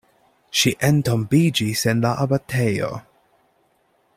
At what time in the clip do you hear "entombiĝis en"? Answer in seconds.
0.87-2.01